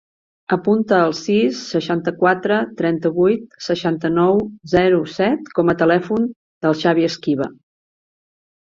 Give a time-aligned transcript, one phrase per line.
[0.55, 4.43] Apunta el sis, seixanta-quatre, trenta-vuit, seixanta-nou,
[4.75, 6.29] zero, set com a telèfon
[6.67, 7.55] del Xavi Esquiva.